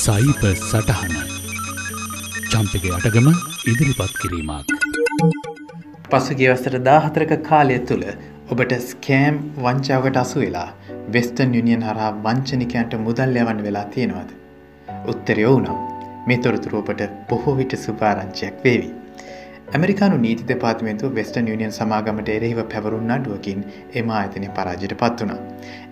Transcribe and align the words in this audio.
සයිප 0.00 0.42
සටහන 0.60 1.14
චම්පක 2.52 2.84
අටගම 2.96 3.26
ඉදිරිපත් 3.70 4.12
කිරීමක්. 4.20 4.68
පසුගිය 6.12 6.48
වසර 6.52 6.76
දාහතරක 6.86 7.32
කාලය 7.48 7.76
තුළ 7.88 8.04
ඔබට 8.52 8.72
ස්කෑම් 8.86 9.36
වංචාවට 9.64 10.20
අසු 10.22 10.38
වෙලා 10.44 10.68
වෙස්ටන් 11.16 11.52
යුනියන් 11.58 11.84
හරහා 11.88 12.10
වංචනිකයන්ට 12.26 12.96
මුදල් 13.06 13.36
යවන්න 13.42 13.60
වෙලා 13.66 13.84
තියෙනවද. 13.96 14.30
උත්තරය 15.12 15.44
වුනම් 15.48 15.78
මේ 16.28 16.40
තොරතුරුවපට 16.46 17.02
බොහෝ 17.28 17.56
විට 17.60 17.76
සුපාරංචයක් 17.84 18.64
වේවි. 18.64 18.90
ඇමරිකානු 19.76 20.16
නීති 20.22 20.44
දෙපාතිමේන්තුව 20.46 21.10
වෙස්ටන් 21.16 21.48
යුනියන් 21.50 21.74
සමාගමට 21.74 22.30
එරෙහිව 22.32 22.60
පැවරුන් 22.70 23.12
අඩුවකින් 23.16 23.60
එම 24.00 24.08
ආයතනය 24.14 24.48
පරාජයට 24.56 24.94
පත් 25.02 25.20
වුණා. 25.20 25.36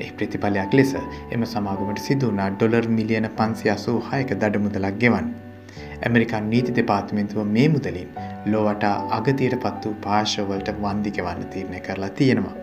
එහි 0.00 0.08
ප්‍රතිඵලයක් 0.12 0.72
ලෙස 0.78 0.90
එම 1.34 1.44
සමාගමට 1.50 2.00
සිදුවනා 2.06 2.48
ඩොලර් 2.54 2.88
මිලියන 2.96 3.28
පන්සි 3.36 3.70
අසූ 3.74 3.94
හයක 4.08 4.32
දඩ 4.32 4.62
මුදලක් 4.64 4.98
ගෙවන්. 5.02 5.28
ඇමරිකාන් 6.06 6.48
නීති 6.50 6.74
දෙපාතිමේන්තුව 6.78 7.52
මේ 7.56 7.68
මුදලින් 7.74 8.08
ලොවටා 8.46 8.96
අගතයට 9.18 9.54
පත් 9.64 9.84
වූ 9.84 9.94
පාශවලට 10.06 10.72
වන්දිකවන්න 10.82 11.44
තීරණය 11.52 11.80
කරලා 11.80 12.10
තියෙනවා. 12.12 12.56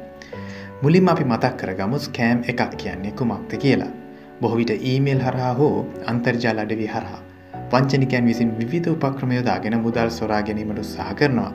මුලින් 0.82 1.14
අපි 1.14 1.30
මතක් 1.32 1.54
කරගමු 1.62 2.02
ස්කෑම් 2.08 2.44
එකක් 2.54 2.66
කියන්නේ 2.84 3.18
කුමක්ද 3.22 3.56
කියලා. 3.58 3.94
බොහවිට 4.42 4.76
ඊමේල් 4.82 5.24
හරහා 5.28 5.54
හෝ 5.54 5.76
අන්තර්ජාල 6.06 6.62
අඩවි 6.66 6.88
හරහා 6.88 7.25
වංචනිකයන් 7.72 8.26
විසින් 8.26 8.50
විවිධ 8.60 8.90
උපක්‍රමයෝදාගෙන 8.92 9.78
මුදල් 9.86 10.10
සොරා 10.18 10.42
ගැනීමට 10.42 10.82
උත්සාහ 10.84 11.12
කරනවා. 11.14 11.52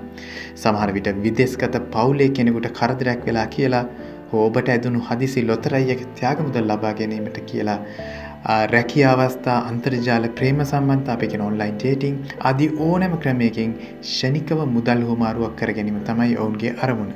සමහර 0.57 0.93
විට 0.97 1.11
විදෙස්ගත 1.27 1.77
පවුලේ 1.93 2.31
කෙනෙකුට 2.31 2.69
කරදරයක් 2.79 3.23
වෙලා 3.27 3.47
කියලා 3.57 3.85
හෝබට 4.33 4.69
ඇදුණු 4.69 5.07
හදිසි 5.09 5.47
ලොතරයියක 5.47 6.03
ත්‍යාග 6.19 6.43
මුදල් 6.49 6.67
ලබා 6.67 6.93
ගැනීමට 6.99 7.39
කියලා 7.47 7.79
රැකිය 8.73 9.05
අවස්ථා 9.05 9.57
අන්තර්ජාල 9.71 10.29
ප්‍රේම 10.37 10.61
සම්බන්ධ 10.65 11.11
අපිගෙන 11.15 11.43
ඔන්ලයින් 11.43 11.75
ටේටිං 11.77 12.15
අදි 12.51 12.69
ඕනෑම 12.81 13.17
ක්‍රමයකින් 13.25 13.75
ෂණිකව 14.03 14.63
මුදල් 14.77 15.03
හෝමාරුවක් 15.09 15.57
කර 15.57 15.73
ගැනීම 15.79 15.99
තමයි 16.05 16.37
ඔවුන්ගේ 16.37 16.73
අරමුණ. 16.83 17.11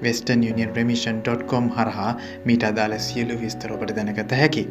Western 0.06 0.41
Union 0.52 0.69
Remission.com 0.78 1.66
හරහා 1.78 2.12
මීට 2.46 2.63
අදාළ 2.69 2.96
සියලු 3.08 3.36
විස්තර 3.44 3.69
ඔබට 3.75 3.92
දැනගත 3.97 4.34
හැකි. 4.42 4.63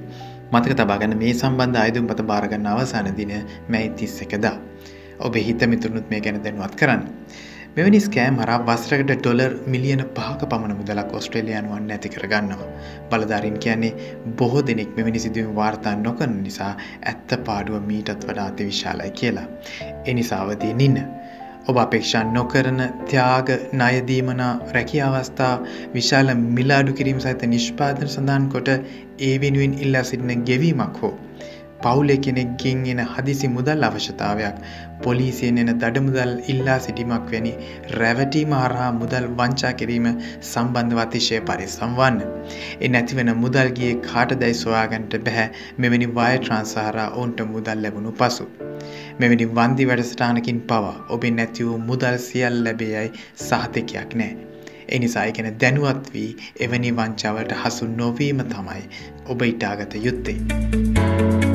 මතක 0.52 0.72
තබාගන්න 0.80 1.14
මේ 1.22 1.32
සම්බන්ධ 1.34 1.78
අයදුම් 1.84 2.04
පත 2.10 2.20
භාරගන්න 2.30 2.66
අවසාන 2.74 3.08
දින 3.18 3.32
මැයි 3.68 3.88
තිස්ස 3.98 4.16
එකදා. 4.26 4.56
ඔබ 5.18 5.34
හිතමිතුරුණුත් 5.48 6.06
මේ 6.12 6.20
ගැන 6.20 6.38
දැනුවත් 6.46 6.74
කරන්න. 6.82 7.02
මෙවැනි 7.76 7.98
ස්කෑම් 8.04 8.38
හරා 8.40 8.56
වස්රකට 8.66 9.10
ඩොලර් 9.18 9.52
මිලියන 9.74 10.00
පහක 10.16 10.48
පමණ 10.48 10.76
මුදලක් 10.80 11.12
ඔස්ට්‍රේලයානුවන් 11.18 11.86
නැති 11.90 12.10
කරගන්නවා. 12.14 12.66
බලධාරින් 13.10 13.56
කියන්නේ 13.64 13.92
බොහෝ 14.38 14.62
දෙනෙක් 14.70 14.90
මෙවැනි 14.96 15.22
සිදුවීම 15.24 15.54
වාර්තා 15.60 15.94
නොකරන 16.00 16.34
නිසා 16.42 16.68
ඇත්ත 17.02 17.32
පාඩුව 17.46 17.86
මීටත් 17.86 18.26
වඩා 18.28 18.46
අති 18.52 18.66
විශාලයි 18.66 19.10
කියලා. 19.20 19.46
එනිසාවදී 20.04 20.74
නින්න. 20.74 20.98
ඔබ 21.68 21.80
අපේක්ෂා 21.84 22.24
නොකරන 22.34 22.84
ත්‍යාග 23.08 23.56
නයදීමනා 23.80 24.52
රැකි 24.76 25.02
අවස්ථා 25.08 25.54
විශාල 25.96 26.36
මිලාඩු 26.58 26.98
කිරීම 27.00 27.24
සහිත 27.26 27.48
නිෂ්පාදන 27.54 28.08
සඳහන් 28.08 28.52
කොට 28.56 28.70
ඒ 29.20 29.34
වෙනුවෙන් 29.40 29.80
ඉල්ලා 29.86 30.04
සිටින 30.04 30.44
ගෙවීමක් 30.50 31.02
හෝ. 31.02 31.14
පවුලෙ 31.82 32.16
කෙනෙක්ගෙන් 32.18 32.82
එන 32.86 33.00
හදිසි 33.06 33.48
මුදල් 33.48 33.86
අවශ්‍යතාවයක් 33.88 34.56
පොලිසියෙන් 35.02 35.60
එන 35.62 35.70
දඩමුදල් 35.74 36.32
ඉල්ලා 36.46 36.78
සිටිමක් 36.78 37.30
වැනි 37.30 37.52
රැවටීම 37.94 38.54
හරහා 38.56 38.90
මුදල් 38.92 39.26
වංචා 39.38 39.72
කිරීම 39.72 40.06
සම්බන්ධව 40.42 41.02
අතිශය 41.04 41.40
පරිසම්වන්න. 41.42 42.20
එ 42.80 42.88
නැතිවෙන 42.88 43.32
මුදල්ගේ 43.36 43.92
කාට 44.02 44.36
දැයි 44.42 44.60
සොයාගන්ට 44.60 45.18
බැහැ 45.20 45.48
මෙවැනි 45.78 46.08
වය 46.12 46.30
ට්‍රන්සාරා 46.36 47.08
ඔවුන්ට 47.10 47.42
මුදල් 47.48 47.82
ලැබුණු 47.84 48.14
පසු. 48.14 48.46
මෙවැනි 49.20 49.50
වන්දි 49.52 49.88
වැඩසටානකින් 49.90 50.62
පවා 50.68 50.96
ඔබේ 51.10 51.32
නැති 51.32 51.68
වූ 51.68 51.78
මුදල් 51.82 52.18
සියල් 52.20 52.64
ලැබේයයි 52.64 53.12
සහතිකයක් 53.40 54.14
නෑ. 54.14 54.32
එනිසා 54.88 55.24
එකන 55.24 55.48
දැනුවත් 55.60 56.12
වී 56.14 56.28
එවැනි 56.60 56.92
වංචාවට 56.92 57.56
හසු 57.62 57.90
නොවීම 57.94 58.44
තමයි 58.46 58.84
ඔබ 59.26 59.42
ඉටාගත 59.44 59.98
යුත්තේ. 60.02 61.51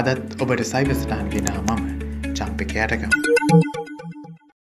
අදත් 0.00 0.40
ඔබට 0.42 0.64
සයිවස්ටාන් 0.64 1.28
ගෙනා 1.32 1.60
මම 1.68 1.82
චම්පික 2.38 2.72
යටකම්. 2.84 3.31